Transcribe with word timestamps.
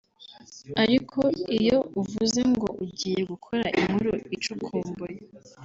Ariko 0.83 1.19
iyo 1.57 1.77
uvuze 2.01 2.39
ngo 2.51 2.67
ugiye 2.83 3.19
gukora 3.31 3.65
inkuru 3.79 4.11
icukumbuye 4.35 5.19